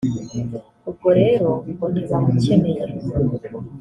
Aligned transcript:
ubwo 0.89 1.09
rero 1.19 1.49
ngo 1.71 1.85
ntibamukeneye 1.91 2.83